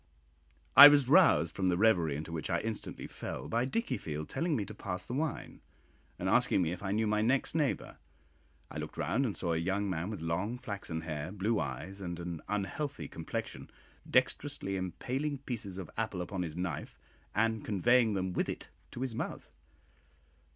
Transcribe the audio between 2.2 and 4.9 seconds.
which I instantly fell by Dickiefield telling me to